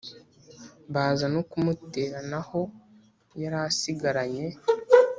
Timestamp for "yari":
3.41-3.57